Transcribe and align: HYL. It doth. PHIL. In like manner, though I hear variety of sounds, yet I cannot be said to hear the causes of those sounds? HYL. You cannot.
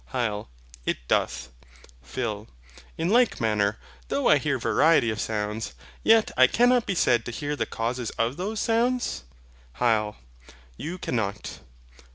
HYL. 0.13 0.47
It 0.83 0.97
doth. 1.07 1.49
PHIL. 2.01 2.47
In 2.97 3.09
like 3.09 3.39
manner, 3.39 3.77
though 4.07 4.27
I 4.29 4.39
hear 4.39 4.57
variety 4.57 5.11
of 5.11 5.21
sounds, 5.21 5.75
yet 6.01 6.31
I 6.35 6.47
cannot 6.47 6.87
be 6.87 6.95
said 6.95 7.23
to 7.25 7.31
hear 7.31 7.55
the 7.55 7.67
causes 7.67 8.09
of 8.17 8.35
those 8.35 8.59
sounds? 8.59 9.25
HYL. 9.75 10.15
You 10.75 10.97
cannot. 10.97 11.59